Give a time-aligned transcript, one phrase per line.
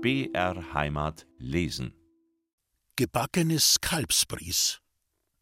[0.00, 1.92] BR Heimat lesen.
[2.94, 4.78] Gebackenes Kalbsbries.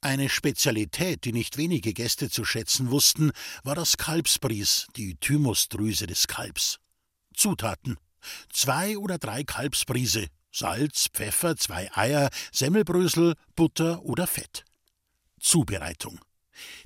[0.01, 3.33] Eine Spezialität, die nicht wenige Gäste zu schätzen wussten,
[3.65, 6.79] war das Kalbsbries, die Thymusdrüse des Kalbs.
[7.35, 7.99] Zutaten:
[8.49, 14.65] zwei oder drei Kalbsbriese, Salz, Pfeffer, zwei Eier, Semmelbrösel, Butter oder Fett.
[15.39, 16.19] Zubereitung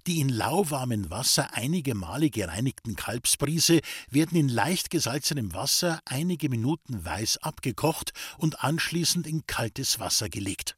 [0.07, 7.05] die in lauwarmem Wasser einige Male gereinigten Kalbsbriese werden in leicht gesalzenem Wasser einige Minuten
[7.05, 10.77] weiß abgekocht und anschließend in kaltes Wasser gelegt.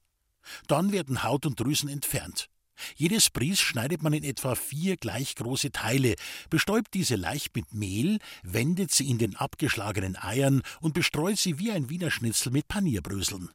[0.67, 2.49] Dann werden Haut und Drüsen entfernt.
[2.97, 6.17] Jedes Bries schneidet man in etwa vier gleich große Teile,
[6.51, 11.71] bestäubt diese leicht mit Mehl, wendet sie in den abgeschlagenen Eiern und bestreut sie wie
[11.71, 13.51] ein Wiener Schnitzel mit Panierbröseln.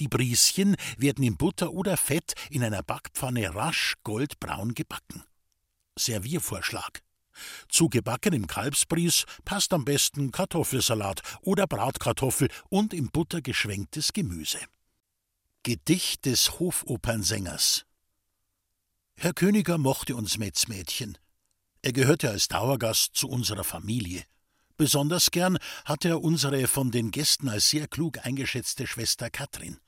[0.00, 5.22] Die Brieschen werden in Butter oder Fett in einer Backpfanne rasch goldbraun gebacken.
[5.96, 7.02] Serviervorschlag.
[7.68, 14.60] Zu gebackenem Kalbsbries passt am besten Kartoffelsalat oder Bratkartoffel und in Butter geschwenktes Gemüse.
[15.62, 17.84] Gedicht des Hofopernsängers
[19.16, 21.16] Herr Königer mochte uns Metzmädchen.
[21.82, 24.24] Er gehörte als Dauergast zu unserer Familie.
[24.76, 29.78] Besonders gern hatte er unsere von den Gästen als sehr klug eingeschätzte Schwester Katrin.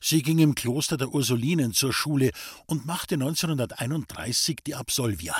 [0.00, 2.30] Sie ging im Kloster der Ursulinen zur Schule
[2.66, 5.34] und machte 1931 die Absolvia.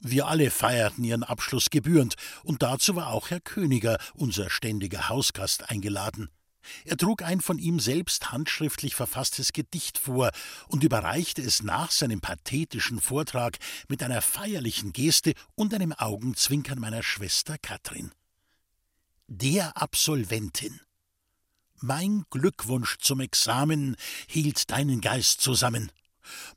[0.00, 5.70] Wir alle feierten ihren Abschluss gebührend, und dazu war auch Herr Königer, unser ständiger Hausgast,
[5.70, 6.30] eingeladen.
[6.84, 10.30] Er trug ein von ihm selbst handschriftlich verfasstes Gedicht vor
[10.68, 13.58] und überreichte es nach seinem pathetischen Vortrag
[13.88, 18.12] mit einer feierlichen Geste und einem Augenzwinkern meiner Schwester Katrin.
[19.26, 20.80] Der Absolventin.
[21.82, 23.96] Mein Glückwunsch zum Examen
[24.28, 25.90] hielt deinen Geist zusammen.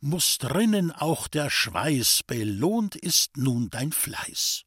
[0.02, 4.64] Mußt rinnen auch der Schweiß, belohnt ist nun dein Fleiß.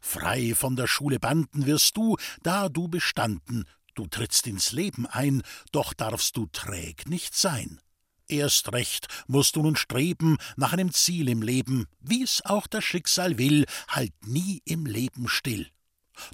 [0.00, 3.64] Frei von der Schule Banden wirst du, da du bestanden,
[3.98, 7.80] Du trittst ins Leben ein, doch darfst du träg nicht sein.
[8.28, 13.38] Erst recht musst du nun streben nach einem Ziel im Leben, wie's auch das Schicksal
[13.38, 15.68] will, halt nie im Leben still.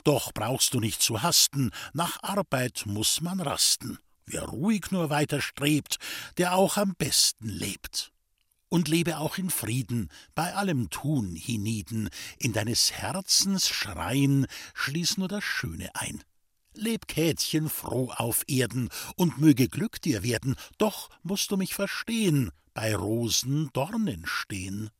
[0.02, 3.98] Doch brauchst du nicht zu hasten, nach Arbeit muss man rasten.
[4.26, 5.96] Wer ruhig nur weiter strebt,
[6.36, 8.12] der auch am besten lebt.
[8.68, 15.28] Und lebe auch in Frieden, bei allem Tun hienieden, in deines Herzens Schrein schließ nur
[15.28, 16.22] das Schöne ein.
[16.76, 22.50] Leb Käthchen froh auf Erden und möge Glück dir werden, doch musst du mich verstehen,
[22.74, 24.90] bei Rosen Dornen stehen.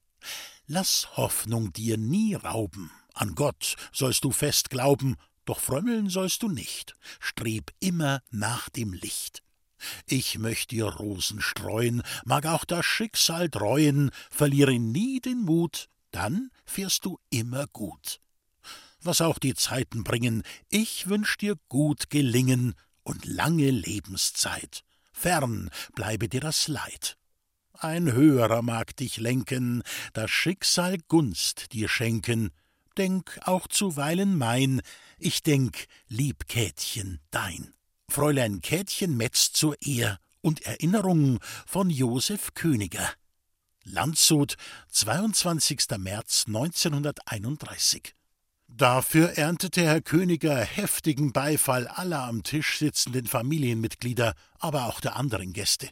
[0.66, 6.48] Lass Hoffnung dir nie rauben, an Gott sollst du fest glauben, doch frömmeln sollst du
[6.48, 9.42] nicht, streb immer nach dem Licht.
[10.06, 16.50] Ich möcht dir Rosen streuen, mag auch das Schicksal dreuen, verliere nie den Mut, dann
[16.64, 18.20] fährst du immer gut
[19.06, 24.82] was auch die Zeiten bringen, ich wünsch dir gut gelingen und lange Lebenszeit.
[25.12, 27.16] Fern bleibe dir das Leid.
[27.72, 29.82] Ein Höherer mag dich lenken,
[30.12, 32.50] das Schicksal Gunst dir schenken.
[32.96, 34.80] Denk auch zuweilen mein,
[35.18, 37.74] ich denk, lieb Käthchen, dein.
[38.08, 43.12] Fräulein Käthchen Metz zur Ehr und Erinnerung von Josef Königer.
[43.82, 44.56] Landshut,
[44.90, 45.98] 22.
[45.98, 48.14] März 1931
[48.68, 55.52] Dafür erntete Herr Königer heftigen Beifall aller am Tisch sitzenden Familienmitglieder, aber auch der anderen
[55.52, 55.90] Gäste.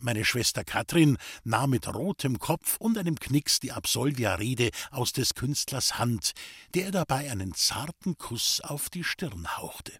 [0.00, 5.98] Meine Schwester Katrin nahm mit rotem Kopf und einem Knicks die Absolvia-Rede aus des Künstlers
[5.98, 6.32] Hand,
[6.74, 9.92] der ihr dabei einen zarten Kuss auf die Stirn hauchte.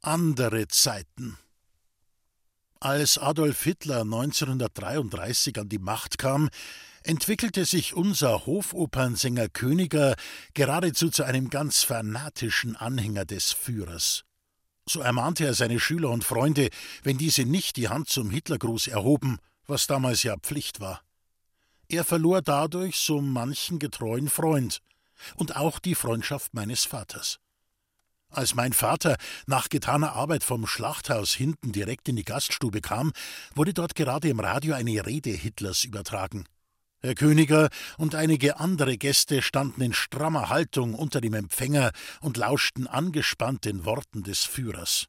[0.00, 1.38] Andere Zeiten.
[2.78, 6.48] Als Adolf Hitler 1933 an die Macht kam,
[7.04, 10.14] entwickelte sich unser Hofopernsänger Königer
[10.54, 14.24] geradezu zu einem ganz fanatischen Anhänger des Führers.
[14.88, 16.68] So ermahnte er seine Schüler und Freunde,
[17.02, 21.02] wenn diese nicht die Hand zum Hitlergruß erhoben, was damals ja Pflicht war.
[21.88, 24.80] Er verlor dadurch so manchen getreuen Freund
[25.36, 27.38] und auch die Freundschaft meines Vaters.
[28.30, 29.16] Als mein Vater
[29.46, 33.12] nach getaner Arbeit vom Schlachthaus hinten direkt in die Gaststube kam,
[33.54, 36.46] wurde dort gerade im Radio eine Rede Hitlers übertragen.
[37.04, 37.68] Herr Königer
[37.98, 41.90] und einige andere Gäste standen in strammer Haltung unter dem Empfänger
[42.20, 45.06] und lauschten angespannt den Worten des Führers.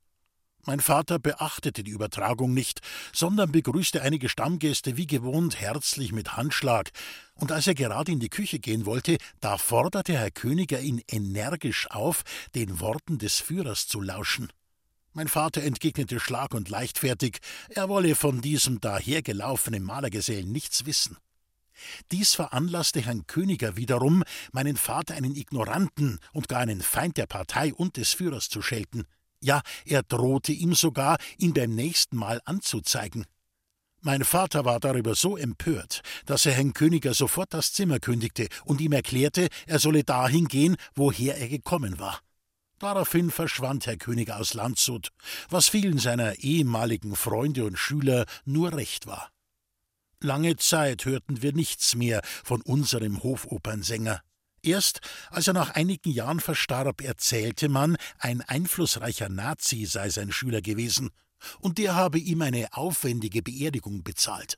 [0.65, 2.79] Mein Vater beachtete die Übertragung nicht,
[3.13, 6.89] sondern begrüßte einige Stammgäste wie gewohnt herzlich mit Handschlag,
[7.35, 11.91] und als er gerade in die Küche gehen wollte, da forderte Herr Königer ihn energisch
[11.91, 12.23] auf,
[12.55, 14.51] den Worten des Führers zu lauschen.
[15.11, 17.37] Mein Vater entgegnete schlag und leichtfertig,
[17.69, 21.17] er wolle von diesem dahergelaufenen Malergesellen nichts wissen.
[22.11, 27.73] Dies veranlasste Herrn Königer wiederum, meinen Vater einen Ignoranten und gar einen Feind der Partei
[27.73, 29.05] und des Führers zu schelten.
[29.41, 33.25] Ja, er drohte ihm sogar, ihn beim nächsten Mal anzuzeigen.
[34.01, 38.81] Mein Vater war darüber so empört, dass er Herrn Königer sofort das Zimmer kündigte und
[38.81, 42.19] ihm erklärte, er solle dahin gehen, woher er gekommen war.
[42.79, 45.11] Daraufhin verschwand Herr König aus Landshut,
[45.49, 49.32] was vielen seiner ehemaligen Freunde und Schüler nur recht war.
[50.23, 54.21] Lange Zeit hörten wir nichts mehr von unserem Hofopernsänger.
[54.61, 60.61] Erst als er nach einigen Jahren verstarb, erzählte man, ein einflussreicher Nazi sei sein Schüler
[60.61, 61.09] gewesen,
[61.59, 64.57] und der habe ihm eine aufwendige Beerdigung bezahlt.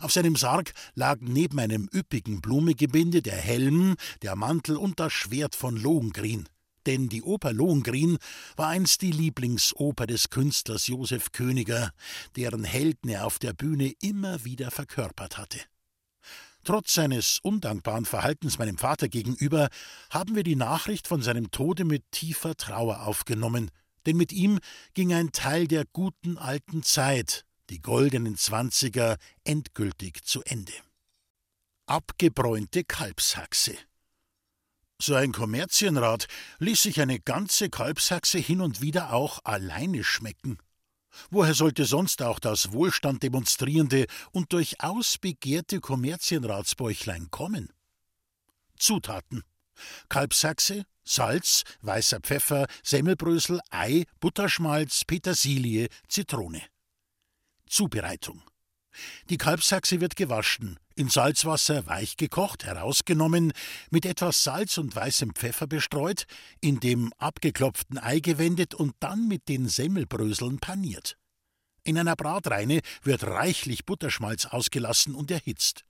[0.00, 5.54] Auf seinem Sarg lagen neben einem üppigen Blumegebinde der Helm, der Mantel und das Schwert
[5.54, 6.48] von Lohengrin
[6.86, 8.18] denn die Oper Lohengrin
[8.56, 11.90] war einst die Lieblingsoper des Künstlers Josef Königer,
[12.36, 15.60] deren Helden er auf der Bühne immer wieder verkörpert hatte.
[16.64, 19.68] Trotz seines undankbaren Verhaltens meinem Vater gegenüber
[20.10, 23.70] haben wir die Nachricht von seinem Tode mit tiefer Trauer aufgenommen,
[24.04, 24.58] denn mit ihm
[24.94, 30.72] ging ein Teil der guten alten Zeit, die goldenen Zwanziger, endgültig zu Ende.
[31.86, 33.76] Abgebräunte Kalbshaxe
[35.00, 36.26] so ein Kommerzienrat
[36.58, 40.58] ließ sich eine ganze Kalbshaxe hin und wieder auch alleine schmecken.
[41.30, 47.72] Woher sollte sonst auch das Wohlstand demonstrierende und durchaus begehrte Kommerzienratsbäuchlein kommen?
[48.78, 49.42] Zutaten:
[50.08, 56.62] Kalbshaxe, Salz, weißer Pfeffer, Semmelbrösel, Ei, Butterschmalz, Petersilie, Zitrone.
[57.66, 58.42] Zubereitung:
[59.30, 63.52] Die Kalbshaxe wird gewaschen, in Salzwasser weich gekocht, herausgenommen,
[63.90, 66.24] mit etwas Salz und weißem Pfeffer bestreut,
[66.60, 71.16] in dem abgeklopften Ei gewendet und dann mit den Semmelbröseln paniert.
[71.84, 75.84] In einer Bratreine wird reichlich Butterschmalz ausgelassen und erhitzt.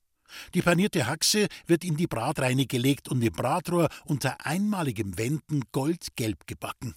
[0.55, 6.47] Die panierte Haxe wird in die Bratreine gelegt und im Bratrohr unter einmaligem Wenden goldgelb
[6.47, 6.97] gebacken.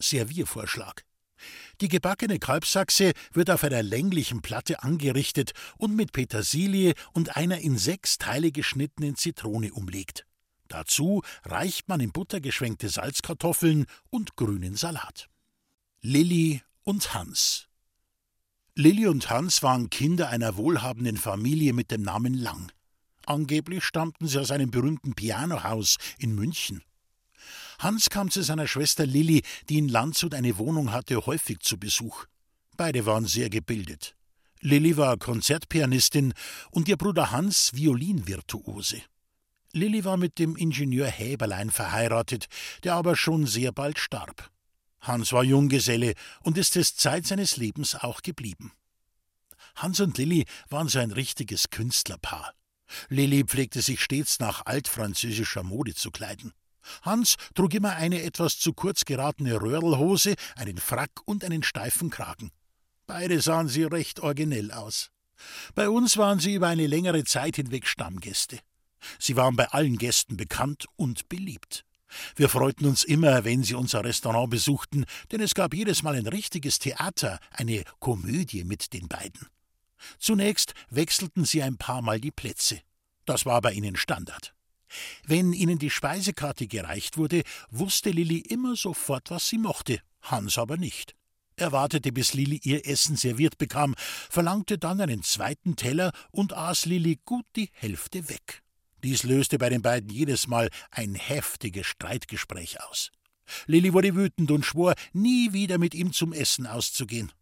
[0.00, 1.04] Serviervorschlag
[1.80, 7.78] die gebackene Kalbsachse wird auf einer länglichen Platte angerichtet und mit Petersilie und einer in
[7.78, 10.24] sechs Teile geschnittenen Zitrone umlegt.
[10.68, 15.28] Dazu reicht man in Butter geschwenkte Salzkartoffeln und grünen Salat.
[16.00, 17.68] Lilli und Hans
[18.74, 22.70] Lilli und Hans waren Kinder einer wohlhabenden Familie mit dem Namen Lang.
[23.26, 26.82] Angeblich stammten sie aus einem berühmten Pianohaus in München.
[27.78, 32.24] Hans kam zu seiner Schwester Lilli, die in Landshut eine Wohnung hatte, häufig zu Besuch.
[32.76, 34.16] Beide waren sehr gebildet.
[34.60, 36.34] Lilli war Konzertpianistin
[36.70, 39.00] und ihr Bruder Hans Violinvirtuose.
[39.72, 42.46] Lilli war mit dem Ingenieur Häberlein verheiratet,
[42.82, 44.50] der aber schon sehr bald starb.
[45.00, 48.72] Hans war Junggeselle und ist es Zeit seines Lebens auch geblieben.
[49.76, 52.52] Hans und Lilli waren so ein richtiges Künstlerpaar.
[53.08, 56.52] Lilli pflegte sich stets nach altfranzösischer Mode zu kleiden.
[57.02, 62.50] Hans trug immer eine etwas zu kurz geratene Röhrlhose, einen Frack und einen steifen Kragen.
[63.06, 65.10] Beide sahen sie recht originell aus.
[65.74, 68.58] Bei uns waren sie über eine längere Zeit hinweg Stammgäste.
[69.18, 71.84] Sie waren bei allen Gästen bekannt und beliebt.
[72.36, 76.26] Wir freuten uns immer, wenn sie unser Restaurant besuchten, denn es gab jedes Mal ein
[76.26, 79.46] richtiges Theater, eine Komödie mit den beiden.
[80.18, 82.80] Zunächst wechselten sie ein paar Mal die Plätze.
[83.24, 84.54] Das war bei ihnen Standard.
[85.26, 90.76] Wenn ihnen die Speisekarte gereicht wurde, wusste Lilli immer sofort, was sie mochte, Hans aber
[90.76, 91.14] nicht.
[91.56, 93.94] Er wartete, bis Lilli ihr Essen serviert bekam,
[94.30, 98.62] verlangte dann einen zweiten Teller und aß Lilli gut die Hälfte weg.
[99.02, 103.10] Dies löste bei den beiden jedes Mal ein heftiges Streitgespräch aus.
[103.66, 107.32] Lilli wurde wütend und schwor, nie wieder mit ihm zum Essen auszugehen.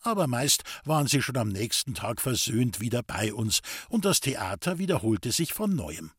[0.00, 4.78] Aber meist waren sie schon am nächsten Tag versöhnt wieder bei uns, und das Theater
[4.78, 6.10] wiederholte sich von neuem.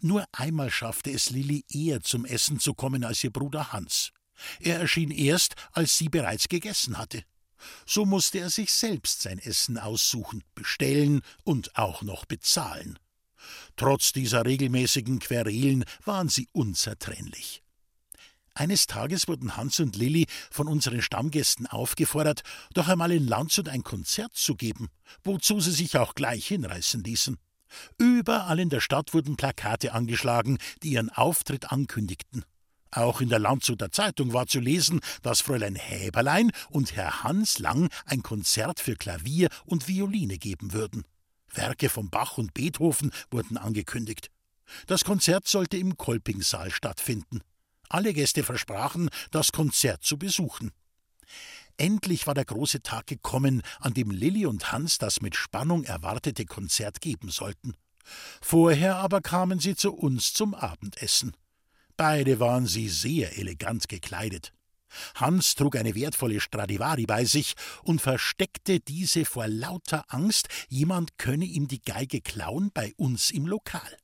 [0.00, 4.12] Nur einmal schaffte es Lilli eher zum Essen zu kommen als ihr Bruder Hans.
[4.60, 7.24] Er erschien erst, als sie bereits gegessen hatte.
[7.86, 12.98] So musste er sich selbst sein Essen aussuchen, bestellen und auch noch bezahlen.
[13.76, 17.62] Trotz dieser regelmäßigen Querelen waren sie unzertrennlich.
[18.54, 22.42] Eines Tages wurden Hans und Lilli von unseren Stammgästen aufgefordert,
[22.74, 24.88] doch einmal in Landshut ein Konzert zu geben,
[25.24, 27.38] wozu sie sich auch gleich hinreißen ließen.
[27.98, 32.44] Überall in der Stadt wurden Plakate angeschlagen, die ihren Auftritt ankündigten.
[32.90, 37.88] Auch in der Landshuter Zeitung war zu lesen, dass Fräulein Häberlein und Herr Hans Lang
[38.04, 41.04] ein Konzert für Klavier und Violine geben würden.
[41.54, 44.30] Werke von Bach und Beethoven wurden angekündigt.
[44.86, 47.40] Das Konzert sollte im Kolpingsaal stattfinden.
[47.88, 50.70] Alle Gäste versprachen, das Konzert zu besuchen.
[51.76, 56.44] Endlich war der große Tag gekommen, an dem Lilli und Hans das mit Spannung erwartete
[56.44, 57.74] Konzert geben sollten.
[58.40, 61.36] Vorher aber kamen sie zu uns zum Abendessen.
[61.96, 64.52] Beide waren sie sehr elegant gekleidet.
[65.14, 71.44] Hans trug eine wertvolle Stradivari bei sich und versteckte diese vor lauter Angst, jemand könne
[71.44, 73.96] ihm die Geige klauen bei uns im Lokal.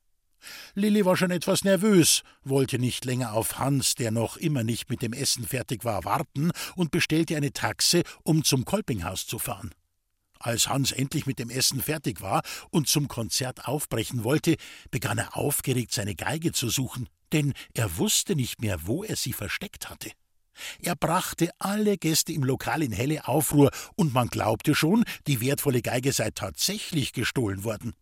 [0.74, 5.02] Lilli war schon etwas nervös, wollte nicht länger auf Hans, der noch immer nicht mit
[5.02, 9.72] dem Essen fertig war, warten und bestellte eine Taxe, um zum Kolpinghaus zu fahren.
[10.38, 14.56] Als Hans endlich mit dem Essen fertig war und zum Konzert aufbrechen wollte,
[14.90, 19.32] begann er aufgeregt seine Geige zu suchen, denn er wusste nicht mehr, wo er sie
[19.32, 20.12] versteckt hatte.
[20.80, 25.82] Er brachte alle Gäste im Lokal in helle Aufruhr, und man glaubte schon, die wertvolle
[25.82, 27.94] Geige sei tatsächlich gestohlen worden.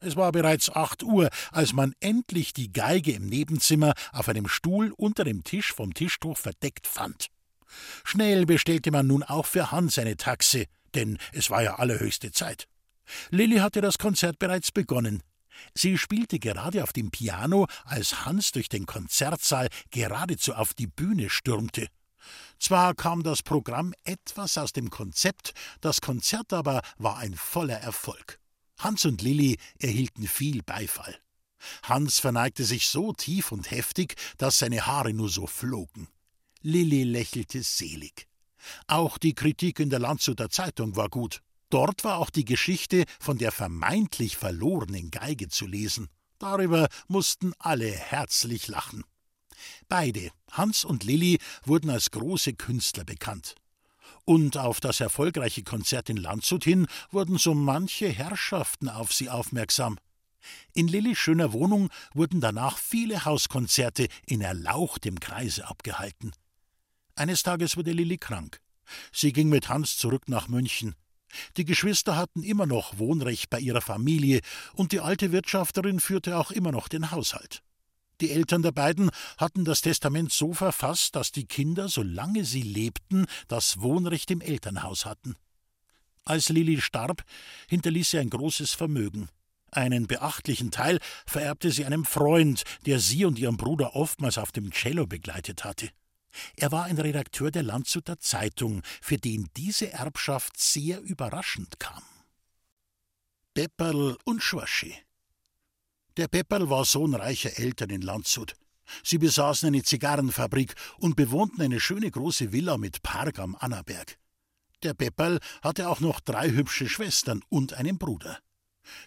[0.00, 4.92] Es war bereits acht Uhr, als man endlich die Geige im Nebenzimmer auf einem Stuhl
[4.96, 7.28] unter dem Tisch vom Tischtuch verdeckt fand.
[8.04, 12.66] Schnell bestellte man nun auch für Hans eine Taxe, denn es war ja allerhöchste Zeit.
[13.30, 15.22] Lilli hatte das Konzert bereits begonnen.
[15.74, 21.30] Sie spielte gerade auf dem Piano, als Hans durch den Konzertsaal geradezu auf die Bühne
[21.30, 21.88] stürmte.
[22.60, 28.38] Zwar kam das Programm etwas aus dem Konzept, das Konzert aber war ein voller Erfolg.
[28.78, 31.18] Hans und Lilli erhielten viel Beifall.
[31.82, 36.08] Hans verneigte sich so tief und heftig, dass seine Haare nur so flogen.
[36.62, 38.28] Lilli lächelte selig.
[38.86, 41.42] Auch die Kritik in der Landshuter Zeitung war gut.
[41.70, 46.08] Dort war auch die Geschichte von der vermeintlich verlorenen Geige zu lesen.
[46.38, 49.04] Darüber mussten alle herzlich lachen.
[49.88, 53.56] Beide, Hans und Lilli, wurden als große Künstler bekannt.
[54.28, 59.96] Und auf das erfolgreiche Konzert in Landshut hin wurden so manche Herrschaften auf sie aufmerksam.
[60.74, 66.32] In Lillis schöner Wohnung wurden danach viele Hauskonzerte in erlauchtem Kreise abgehalten.
[67.14, 68.60] Eines Tages wurde Lilli krank.
[69.12, 70.94] Sie ging mit Hans zurück nach München.
[71.56, 74.42] Die Geschwister hatten immer noch Wohnrecht bei ihrer Familie,
[74.74, 77.62] und die alte Wirtschafterin führte auch immer noch den Haushalt.
[78.20, 83.26] Die Eltern der beiden hatten das Testament so verfasst, dass die Kinder, solange sie lebten,
[83.46, 85.36] das Wohnrecht im Elternhaus hatten.
[86.24, 87.22] Als Lilli starb,
[87.68, 89.28] hinterließ sie ein großes Vermögen.
[89.70, 94.72] Einen beachtlichen Teil vererbte sie einem Freund, der sie und ihren Bruder oftmals auf dem
[94.72, 95.90] Cello begleitet hatte.
[96.56, 102.02] Er war ein Redakteur der Landshuter Zeitung, für den diese Erbschaft sehr überraschend kam.
[103.54, 104.94] Pepperl und Schwaschi
[106.18, 108.54] der Pepperl war Sohn reicher Eltern in Landshut.
[109.04, 114.18] Sie besaßen eine Zigarrenfabrik und bewohnten eine schöne große Villa mit Park am Annaberg.
[114.82, 118.38] Der Pepperl hatte auch noch drei hübsche Schwestern und einen Bruder.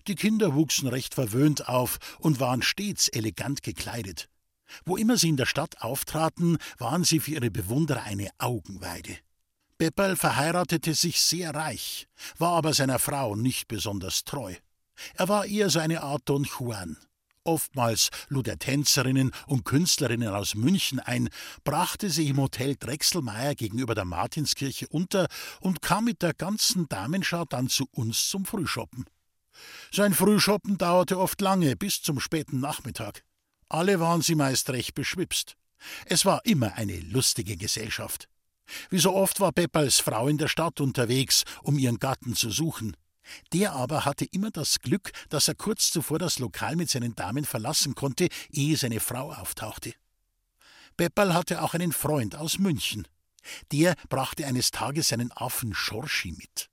[0.07, 4.29] Die Kinder wuchsen recht verwöhnt auf und waren stets elegant gekleidet.
[4.85, 9.17] Wo immer sie in der Stadt auftraten, waren sie für ihre Bewunderer eine Augenweide.
[9.77, 14.55] Pepperl verheiratete sich sehr reich, war aber seiner Frau nicht besonders treu.
[15.15, 16.97] Er war eher so eine Art Don Juan.
[17.43, 21.29] Oftmals lud er Tänzerinnen und Künstlerinnen aus München ein,
[21.63, 25.27] brachte sie im Hotel Drechselmeier gegenüber der Martinskirche unter
[25.59, 29.05] und kam mit der ganzen Damenschau dann zu uns zum Frühschoppen.
[29.91, 33.23] Sein Frühschoppen dauerte oft lange, bis zum späten Nachmittag.
[33.69, 35.55] Alle waren sie meist recht beschwipst.
[36.05, 38.27] Es war immer eine lustige Gesellschaft.
[38.89, 42.95] Wie so oft war Peppers Frau in der Stadt unterwegs, um ihren Gatten zu suchen.
[43.53, 47.45] Der aber hatte immer das Glück, dass er kurz zuvor das Lokal mit seinen Damen
[47.45, 49.93] verlassen konnte, ehe seine Frau auftauchte.
[50.97, 53.07] Pepperl hatte auch einen Freund aus München.
[53.71, 56.69] Der brachte eines Tages seinen Affen Schorschi mit.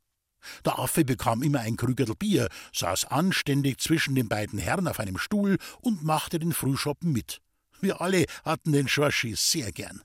[0.64, 5.18] Der Affe bekam immer ein Krügerl Bier, saß anständig zwischen den beiden Herren auf einem
[5.18, 7.40] Stuhl und machte den Frühschoppen mit.
[7.80, 10.02] Wir alle hatten den Schorschi sehr gern.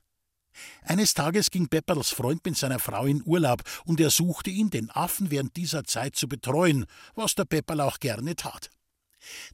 [0.84, 4.90] Eines Tages ging Pepperls Freund mit seiner Frau in Urlaub und er suchte ihn, den
[4.90, 8.70] Affen während dieser Zeit zu betreuen, was der Pepperl auch gerne tat.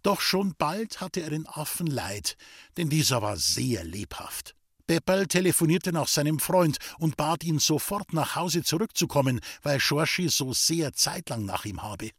[0.03, 2.37] Doch schon bald hatte er den Affen leid,
[2.77, 4.55] denn dieser war sehr lebhaft.
[4.87, 10.51] Pepperl telefonierte nach seinem Freund und bat ihn sofort nach Hause zurückzukommen, weil Schorschi so
[10.53, 12.09] sehr zeitlang nach ihm habe.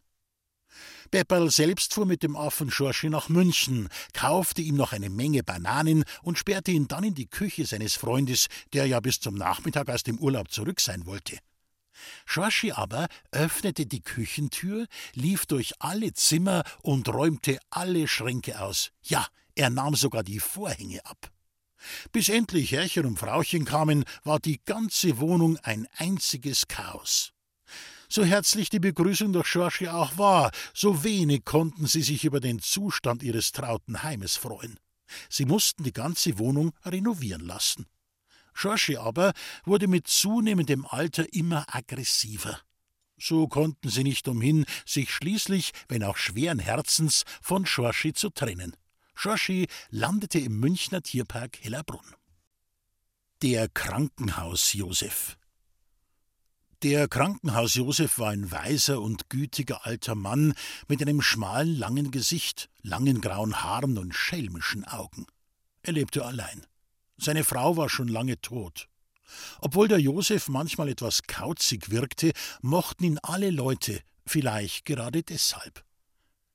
[1.11, 6.05] Pepperl selbst fuhr mit dem Affen Schorschi nach München, kaufte ihm noch eine Menge Bananen
[6.23, 10.03] und sperrte ihn dann in die Küche seines Freundes, der ja bis zum Nachmittag aus
[10.03, 11.39] dem Urlaub zurück sein wollte.
[12.25, 18.91] Schorschi aber öffnete die Küchentür, lief durch alle Zimmer und räumte alle Schränke aus.
[19.03, 21.31] Ja, er nahm sogar die Vorhänge ab.
[22.13, 27.33] Bis endlich Herrchen und Frauchen kamen, war die ganze Wohnung ein einziges Chaos.
[28.13, 32.59] So herzlich die Begrüßung durch Schorschi auch war, so wenig konnten sie sich über den
[32.59, 34.81] Zustand ihres trauten Heimes freuen.
[35.29, 37.87] Sie mussten die ganze Wohnung renovieren lassen.
[38.53, 39.33] Schorschi aber
[39.65, 42.61] wurde mit zunehmendem Alter immer aggressiver.
[43.17, 48.77] So konnten sie nicht umhin, sich schließlich, wenn auch schweren Herzens, von Schorschi zu trennen.
[49.15, 52.17] Schorschi landete im Münchner Tierpark Hellerbrunn.
[53.43, 55.37] Der Krankenhaus Josef.
[56.83, 60.55] Der Krankenhaus Josef war ein weiser und gütiger alter Mann
[60.89, 65.27] mit einem schmalen, langen Gesicht, langen grauen Haaren und schelmischen Augen.
[65.83, 66.67] Er lebte allein.
[67.19, 68.89] Seine Frau war schon lange tot.
[69.61, 72.33] Obwohl der Josef manchmal etwas kauzig wirkte,
[72.63, 75.85] mochten ihn alle Leute, vielleicht gerade deshalb.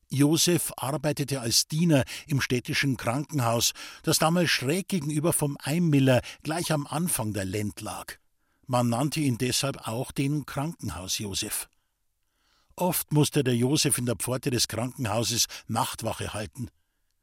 [0.09, 6.87] Josef arbeitete als Diener im städtischen Krankenhaus, das damals schräg gegenüber vom Eimiller gleich am
[6.87, 8.17] Anfang der Lend lag.
[8.67, 11.69] Man nannte ihn deshalb auch den Krankenhaus Josef.
[12.75, 16.69] Oft musste der Josef in der Pforte des Krankenhauses Nachtwache halten.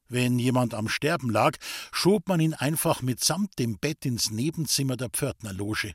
[0.08, 1.56] Wenn jemand am Sterben lag,
[1.90, 5.94] schob man ihn einfach mitsamt dem Bett ins Nebenzimmer der Pförtnerloge.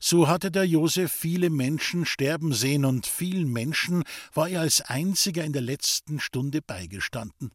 [0.00, 5.44] So hatte der Josef viele Menschen sterben sehen und vielen Menschen war er als einziger
[5.44, 7.52] in der letzten Stunde beigestanden.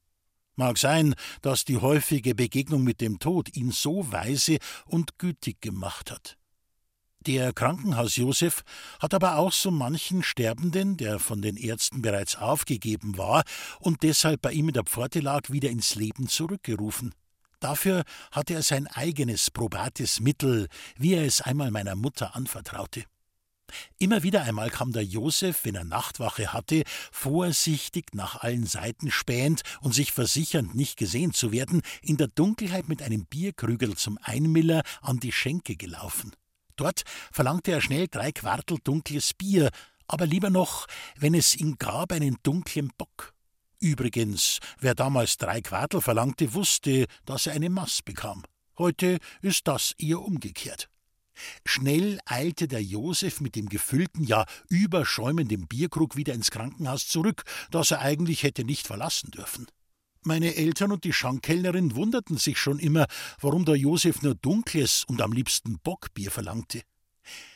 [0.55, 6.11] Mag sein, dass die häufige Begegnung mit dem Tod ihn so weise und gütig gemacht
[6.11, 6.37] hat.
[7.27, 8.63] Der Krankenhaus Josef
[8.99, 13.43] hat aber auch so manchen Sterbenden, der von den Ärzten bereits aufgegeben war
[13.79, 17.13] und deshalb bei ihm in der Pforte lag, wieder ins Leben zurückgerufen.
[17.59, 23.05] Dafür hatte er sein eigenes probates Mittel, wie er es einmal meiner Mutter anvertraute.
[23.99, 29.61] Immer wieder einmal kam der Josef, wenn er Nachtwache hatte, vorsichtig nach allen Seiten spähend
[29.81, 34.81] und sich versichernd, nicht gesehen zu werden, in der Dunkelheit mit einem Bierkrügel zum Einmiller
[35.01, 36.33] an die Schenke gelaufen.
[36.75, 39.69] Dort verlangte er schnell drei Quartel dunkles Bier,
[40.07, 40.87] aber lieber noch,
[41.17, 43.33] wenn es ihn gab, einen dunklen Bock.
[43.79, 48.43] Übrigens, wer damals drei Quartel verlangte, wusste, dass er eine Maß bekam.
[48.77, 50.89] Heute ist das eher umgekehrt.
[51.65, 57.91] Schnell eilte der Josef mit dem gefüllten, ja überschäumenden Bierkrug wieder ins Krankenhaus zurück, das
[57.91, 59.67] er eigentlich hätte nicht verlassen dürfen.
[60.23, 63.07] Meine Eltern und die Schankkellnerin wunderten sich schon immer,
[63.39, 66.83] warum der Josef nur dunkles und am liebsten Bockbier verlangte.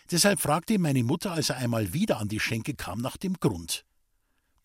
[0.09, 3.85] Deshalb fragte meine Mutter, als er einmal wieder an die Schenke kam, nach dem Grund.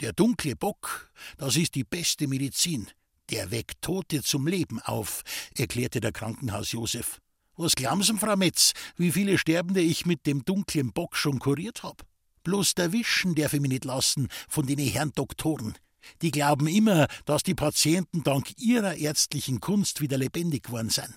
[0.00, 2.88] Der dunkle Bock, das ist die beste Medizin.
[3.28, 5.22] Der weckt Tote zum Leben auf,
[5.56, 7.20] erklärte der Krankenhaus Josef.
[7.56, 12.06] Was glauben Frau Metz, wie viele Sterbende ich mit dem dunklen Bock schon kuriert hab?
[12.44, 15.74] Bloß erwischen darf ich mich nicht lassen von den Herren Doktoren.
[16.22, 21.14] Die glauben immer, dass die Patienten dank ihrer ärztlichen Kunst wieder lebendig geworden sind.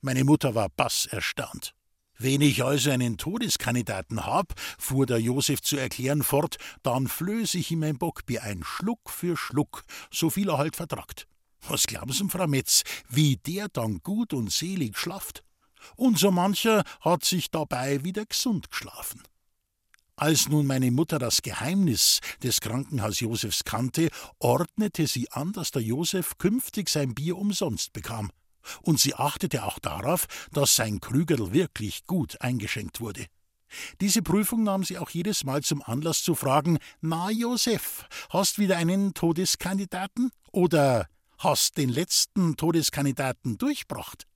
[0.00, 1.74] Meine Mutter war bass erstaunt.
[2.16, 7.70] Wenn ich also einen Todeskandidaten hab, fuhr der Josef zu erklären fort, dann flöß ich
[7.72, 11.26] ihm ein Bockbier ein, Schluck für Schluck, so viel er halt vertragt.
[11.66, 15.42] Was glauben Sie, Frau Metz, wie der dann gut und selig schlaft?
[15.96, 19.22] Und so mancher hat sich dabei wieder gesund geschlafen.
[20.16, 25.82] Als nun meine Mutter das Geheimnis des Krankenhaus Josefs kannte, ordnete sie an, dass der
[25.82, 28.30] Josef künftig sein Bier umsonst bekam
[28.82, 33.26] und sie achtete auch darauf, dass sein Krügerl wirklich gut eingeschenkt wurde.
[34.00, 38.76] Diese Prüfung nahm sie auch jedes Mal zum Anlass zu fragen: Na, Josef, hast wieder
[38.76, 40.30] einen Todeskandidaten?
[40.52, 44.26] Oder hast den letzten Todeskandidaten durchbracht?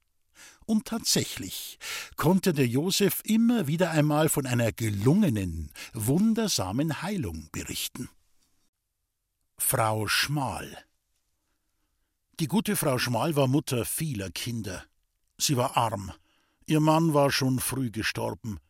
[0.69, 1.79] Und tatsächlich
[2.17, 8.09] konnte der Josef immer wieder einmal von einer gelungenen, wundersamen Heilung berichten.
[9.57, 10.85] Frau Schmal
[12.41, 14.85] die gute Frau Schmal war Mutter vieler Kinder.
[15.39, 16.13] Sie war arm.
[16.67, 18.61] Ihr Mann war schon früh gestorben.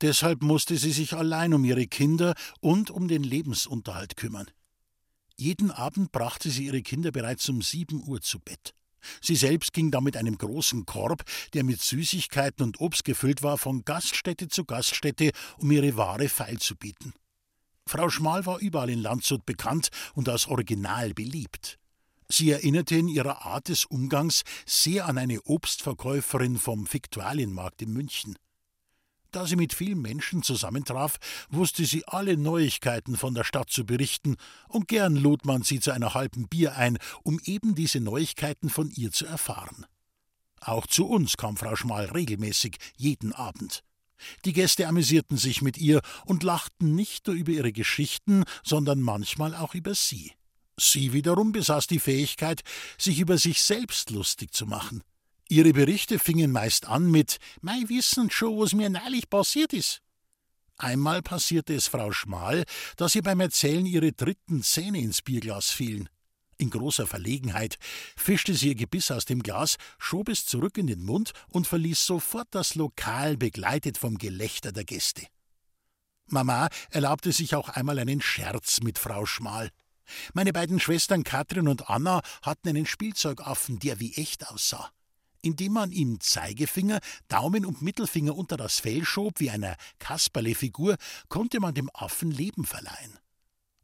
[0.00, 4.46] Deshalb musste sie sich allein um ihre Kinder und um den Lebensunterhalt kümmern.
[5.36, 8.74] Jeden Abend brachte sie ihre Kinder bereits um sieben Uhr zu Bett.
[9.20, 13.58] Sie selbst ging dann mit einem großen Korb, der mit Süßigkeiten und Obst gefüllt war,
[13.58, 17.12] von Gaststätte zu Gaststätte, um ihre Ware feilzubieten.
[17.88, 21.78] Frau Schmal war überall in Landshut bekannt und als Original beliebt.
[22.28, 28.36] Sie erinnerte in ihrer Art des Umgangs sehr an eine Obstverkäuferin vom Viktualienmarkt in München.
[29.30, 31.16] Da sie mit vielen Menschen zusammentraf,
[31.50, 34.36] wusste sie alle Neuigkeiten von der Stadt zu berichten,
[34.68, 38.90] und gern lud man sie zu einer halben Bier ein, um eben diese Neuigkeiten von
[38.90, 39.86] ihr zu erfahren.
[40.60, 43.82] Auch zu uns kam Frau Schmal regelmäßig jeden Abend.
[44.44, 49.54] Die Gäste amüsierten sich mit ihr und lachten nicht nur über ihre Geschichten, sondern manchmal
[49.54, 50.32] auch über sie.
[50.78, 52.62] Sie wiederum besaß die Fähigkeit,
[52.98, 55.02] sich über sich selbst lustig zu machen.
[55.48, 60.02] Ihre Berichte fingen meist an mit Mei wissen schon, was mir neulich passiert ist.
[60.76, 62.64] Einmal passierte es Frau Schmal,
[62.96, 66.08] dass ihr beim Erzählen ihre dritten Zähne ins Bierglas fielen.
[66.58, 67.78] In großer Verlegenheit
[68.16, 72.04] fischte sie ihr Gebiss aus dem Glas, schob es zurück in den Mund und verließ
[72.04, 75.26] sofort das Lokal, begleitet vom Gelächter der Gäste.
[76.26, 79.70] Mama erlaubte sich auch einmal einen Scherz mit Frau Schmal.
[80.34, 84.90] Meine beiden Schwestern Katrin und Anna hatten einen Spielzeugaffen, der wie echt aussah.
[85.42, 90.96] Indem man ihm Zeigefinger, Daumen und Mittelfinger unter das Fell schob wie einer Kasperlefigur,
[91.28, 93.18] konnte man dem Affen Leben verleihen.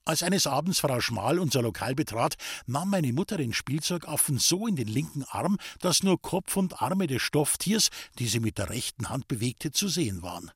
[0.04, 2.34] Als eines Abends Frau Schmal unser Lokal betrat,
[2.66, 7.06] nahm meine Mutter den Spielzeugaffen so in den linken Arm, dass nur Kopf und Arme
[7.06, 10.50] des Stofftiers, die sie mit der rechten Hand bewegte, zu sehen waren.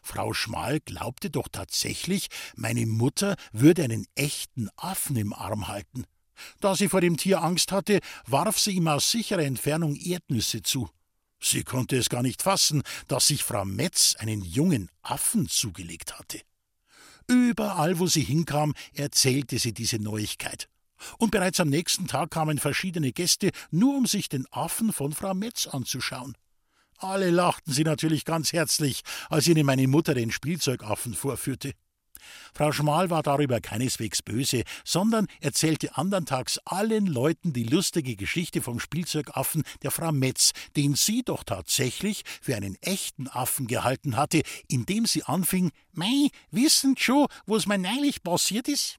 [0.00, 6.04] Frau Schmal glaubte doch tatsächlich, meine Mutter würde einen echten Affen im Arm halten.
[6.60, 10.88] Da sie vor dem Tier Angst hatte, warf sie ihm aus sicherer Entfernung Erdnüsse zu.
[11.40, 16.40] Sie konnte es gar nicht fassen, dass sich Frau Metz einen jungen Affen zugelegt hatte.
[17.26, 20.68] Überall, wo sie hinkam, erzählte sie diese Neuigkeit.
[21.18, 25.34] Und bereits am nächsten Tag kamen verschiedene Gäste, nur um sich den Affen von Frau
[25.34, 26.34] Metz anzuschauen.
[26.98, 31.72] Alle lachten sie natürlich ganz herzlich, als ihnen meine Mutter den Spielzeugaffen vorführte.
[32.54, 38.80] Frau Schmal war darüber keineswegs böse, sondern erzählte anderntags allen Leuten die lustige Geschichte vom
[38.80, 45.06] Spielzeugaffen der Frau Metz, den sie doch tatsächlich für einen echten Affen gehalten hatte, indem
[45.06, 48.98] sie anfing: Mei, wissen schon, was mir neulich passiert ist?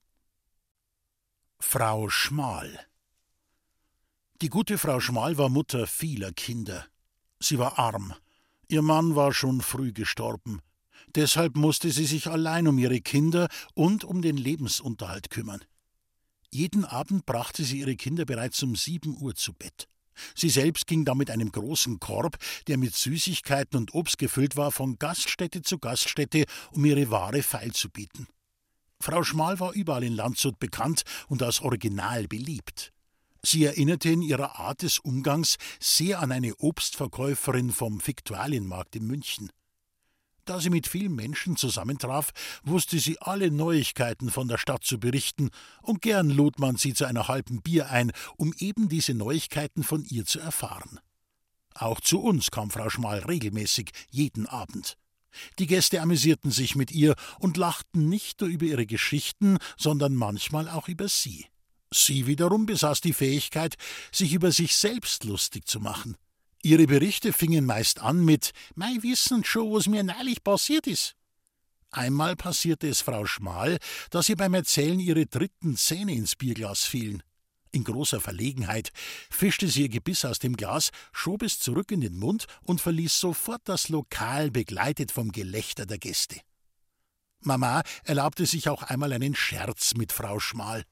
[1.59, 2.79] Frau Schmal.
[4.41, 6.85] Die gute Frau Schmal war Mutter vieler Kinder.
[7.39, 8.13] Sie war arm.
[8.67, 10.61] Ihr Mann war schon früh gestorben.
[11.15, 15.61] Deshalb musste sie sich allein um ihre Kinder und um den Lebensunterhalt kümmern.
[16.51, 19.87] Jeden Abend brachte sie ihre Kinder bereits um sieben Uhr zu Bett.
[20.33, 24.71] Sie selbst ging dann mit einem großen Korb, der mit Süßigkeiten und Obst gefüllt war,
[24.71, 28.27] von Gaststätte zu Gaststätte, um ihre Ware feilzubieten.
[29.01, 32.93] Frau Schmal war überall in Landshut bekannt und als Original beliebt.
[33.43, 39.51] Sie erinnerte in ihrer Art des Umgangs sehr an eine Obstverkäuferin vom Viktualienmarkt in München.
[40.45, 42.31] Da sie mit vielen Menschen zusammentraf,
[42.63, 45.49] wusste sie alle Neuigkeiten von der Stadt zu berichten,
[45.81, 50.05] und gern lud man sie zu einer halben Bier ein, um eben diese Neuigkeiten von
[50.05, 50.99] ihr zu erfahren.
[51.73, 54.97] Auch zu uns kam Frau Schmal regelmäßig jeden Abend.
[55.59, 60.69] Die Gäste amüsierten sich mit ihr und lachten nicht nur über ihre Geschichten, sondern manchmal
[60.69, 61.47] auch über sie.
[61.91, 63.75] Sie wiederum besaß die Fähigkeit,
[64.11, 66.15] sich über sich selbst lustig zu machen.
[66.65, 71.15] Ihre Berichte fingen meist an mit Mei wissen schon, was mir neulich passiert ist.
[71.91, 73.77] Einmal passierte es Frau Schmal,
[74.09, 77.21] dass ihr beim Erzählen ihre dritten Zähne ins Bierglas fielen.
[77.69, 78.89] In großer Verlegenheit
[79.29, 83.19] fischte sie ihr Gebiss aus dem Glas, schob es zurück in den Mund und verließ
[83.19, 86.41] sofort das Lokal, begleitet vom Gelächter der Gäste.
[87.41, 90.83] Mama erlaubte sich auch einmal einen Scherz mit Frau Schmal.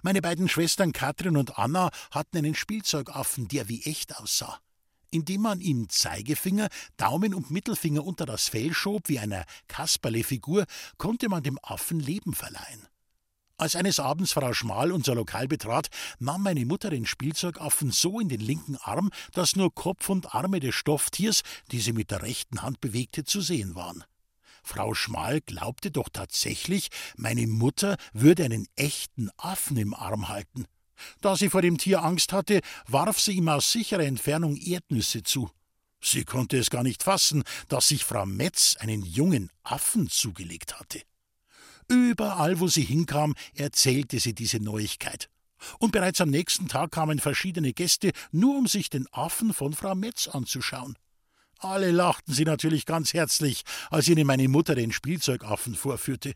[0.00, 4.62] Meine beiden Schwestern Katrin und Anna hatten einen Spielzeugaffen, der wie echt aussah
[5.10, 10.66] indem man ihm Zeigefinger, Daumen und Mittelfinger unter das Fell schob wie einer Kasperlefigur,
[10.98, 12.86] konnte man dem Affen Leben verleihen.
[13.60, 18.30] Als eines Abends Frau Schmal unser Lokal betrat, nahm meine Mutter den Spielzeugaffen so in
[18.30, 22.62] den linken Arm, dass nur Kopf und Arme des Stofftiers, die sie mit der rechten
[22.62, 24.02] Hand bewegte, zu sehen waren.
[24.62, 30.64] Frau Schmal glaubte doch tatsächlich, meine Mutter würde einen echten Affen im Arm halten.
[31.20, 35.50] Da sie vor dem Tier Angst hatte, warf sie ihm aus sicherer Entfernung Erdnüsse zu.
[36.02, 41.02] Sie konnte es gar nicht fassen, dass sich Frau Metz einen jungen Affen zugelegt hatte.
[41.88, 45.28] Überall, wo sie hinkam, erzählte sie diese Neuigkeit.
[45.78, 49.94] Und bereits am nächsten Tag kamen verschiedene Gäste, nur um sich den Affen von Frau
[49.94, 50.96] Metz anzuschauen.
[51.58, 56.32] Alle lachten sie natürlich ganz herzlich, als ihnen meine Mutter den Spielzeugaffen vorführte.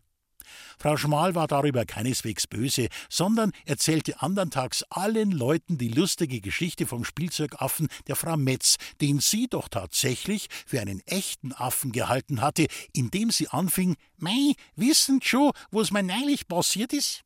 [0.79, 7.05] Frau Schmal war darüber keineswegs böse, sondern erzählte anderntags allen Leuten die lustige Geschichte vom
[7.05, 13.31] Spielzeugaffen der Frau Metz, den sie doch tatsächlich für einen echten Affen gehalten hatte, indem
[13.31, 17.23] sie anfing: Mei, wissen schon, was mir neulich passiert ist?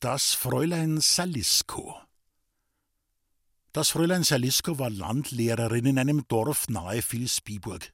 [0.00, 1.98] Das Fräulein Salisko.
[3.72, 7.92] Das Fräulein Salisko war Landlehrerin in einem Dorf nahe Vilsbiburg.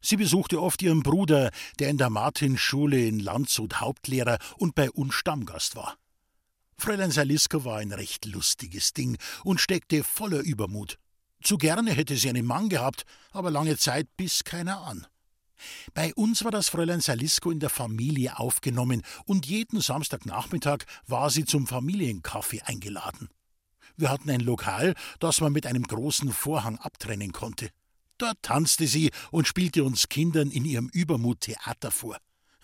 [0.00, 5.14] Sie besuchte oft ihren Bruder, der in der Martinschule in Landshut Hauptlehrer und bei uns
[5.14, 5.96] Stammgast war.
[6.76, 10.98] Fräulein Saliska war ein recht lustiges Ding und steckte voller Übermut.
[11.42, 15.06] Zu gerne hätte sie einen Mann gehabt, aber lange Zeit biss keiner an.
[15.92, 21.44] Bei uns war das Fräulein Salisko in der Familie aufgenommen und jeden Samstagnachmittag war sie
[21.44, 23.28] zum Familienkaffee eingeladen.
[23.96, 27.70] Wir hatten ein Lokal, das man mit einem großen Vorhang abtrennen konnte.
[28.18, 32.18] Dort tanzte sie und spielte uns Kindern in ihrem Übermut Theater vor.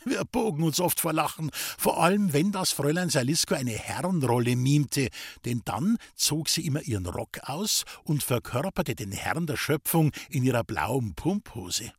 [0.04, 5.08] Wir bogen uns oft vor Lachen, vor allem wenn das Fräulein Salisko eine Herrenrolle mimte,
[5.46, 10.44] denn dann zog sie immer ihren Rock aus und verkörperte den Herrn der Schöpfung in
[10.44, 11.92] ihrer blauen Pumphose.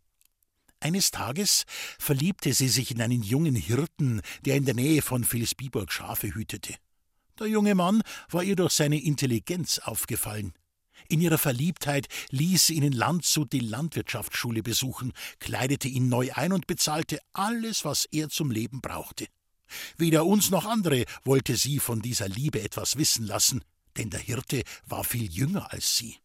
[0.80, 1.64] Eines Tages
[1.98, 6.76] verliebte sie sich in einen jungen Hirten, der in der Nähe von Vilsbiburg Schafe hütete.
[7.40, 10.54] Der junge Mann war ihr durch seine Intelligenz aufgefallen.
[11.08, 16.52] In ihrer Verliebtheit ließ sie ihn in Landshut die Landwirtschaftsschule besuchen, kleidete ihn neu ein
[16.52, 19.28] und bezahlte alles, was er zum Leben brauchte.
[19.98, 23.64] Weder uns noch andere wollte sie von dieser Liebe etwas wissen lassen,
[23.98, 26.18] denn der Hirte war viel jünger als sie.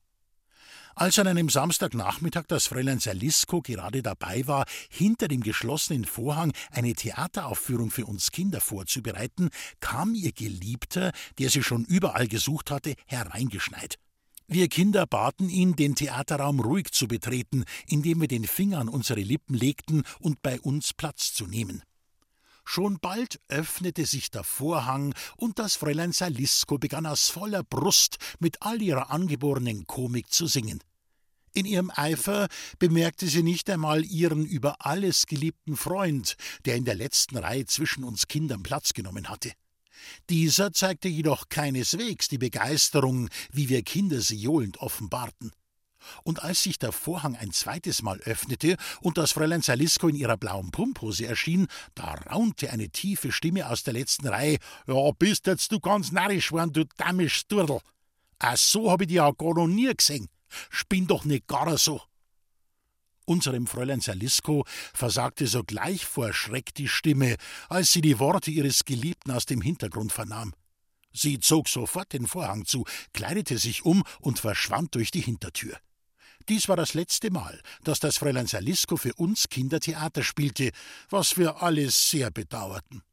[0.94, 6.92] Als an einem Samstagnachmittag das Fräulein Salisko gerade dabei war, hinter dem geschlossenen Vorhang eine
[6.94, 13.98] Theateraufführung für uns Kinder vorzubereiten, kam ihr Geliebter, der sie schon überall gesucht hatte, hereingeschneit.
[14.52, 19.20] Wir Kinder baten ihn, den Theaterraum ruhig zu betreten, indem wir den Finger an unsere
[19.20, 21.84] Lippen legten und bei uns Platz zu nehmen.
[22.64, 28.60] Schon bald öffnete sich der Vorhang und das Fräulein Salisko begann aus voller Brust mit
[28.60, 30.80] all ihrer angeborenen Komik zu singen.
[31.52, 32.48] In ihrem Eifer
[32.80, 36.34] bemerkte sie nicht einmal ihren über alles geliebten Freund,
[36.64, 39.52] der in der letzten Reihe zwischen uns Kindern Platz genommen hatte.
[40.28, 45.52] Dieser zeigte jedoch keineswegs die Begeisterung, wie wir Kinder sie johlend offenbarten.
[46.22, 50.36] Und als sich der Vorhang ein zweites Mal öffnete und das Fräulein Salisko in ihrer
[50.36, 55.72] blauen Pumphose erschien, da raunte eine tiefe Stimme aus der letzten Reihe: Ja, bist jetzt
[55.72, 57.80] du ganz narrisch worden, du damisch Sturl.
[58.38, 60.28] Ach, so hab ich dich ja gar noch nie gesehen.
[60.70, 62.00] Spinn doch nicht gar so.
[63.30, 67.36] Unserem Fräulein Salisko versagte sogleich vor Schreck die Stimme,
[67.68, 70.52] als sie die Worte ihres Geliebten aus dem Hintergrund vernahm.
[71.12, 75.76] Sie zog sofort den Vorhang zu, kleidete sich um und verschwand durch die Hintertür.
[76.48, 80.72] Dies war das letzte Mal, dass das Fräulein Salisko für uns Kinder Theater spielte,
[81.08, 83.04] was wir alle sehr bedauerten.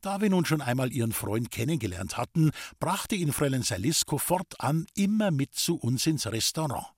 [0.00, 5.30] Da wir nun schon einmal ihren Freund kennengelernt hatten, brachte ihn Fräulein Salisko fortan immer
[5.30, 6.95] mit zu uns ins Restaurant.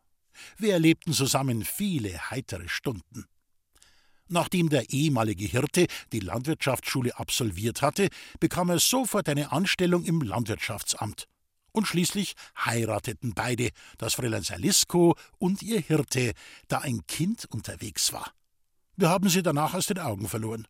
[0.56, 3.26] Wir erlebten zusammen viele heitere Stunden.
[4.28, 8.08] Nachdem der ehemalige Hirte die Landwirtschaftsschule absolviert hatte,
[8.40, 11.26] bekam er sofort eine Anstellung im Landwirtschaftsamt.
[11.72, 16.32] Und schließlich heirateten beide, das Fräulein Salisko und ihr Hirte,
[16.68, 18.32] da ein Kind unterwegs war.
[18.96, 20.66] Wir haben sie danach aus den Augen verloren.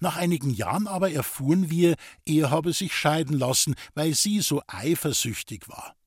[0.00, 5.68] Nach einigen Jahren aber erfuhren wir, er habe sich scheiden lassen, weil sie so eifersüchtig
[5.68, 5.97] war.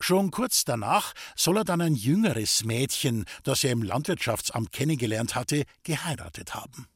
[0.00, 5.64] Schon kurz danach soll er dann ein jüngeres Mädchen, das er im Landwirtschaftsamt kennengelernt hatte,
[5.82, 6.86] geheiratet haben.